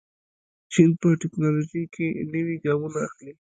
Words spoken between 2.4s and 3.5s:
ګامونه اخلي.